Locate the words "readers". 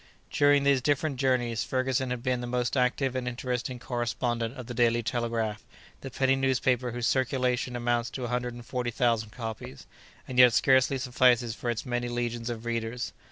12.65-13.13